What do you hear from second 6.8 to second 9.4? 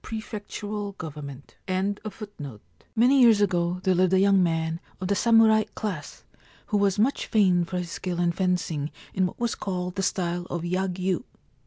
much famed for his skill in fencing in what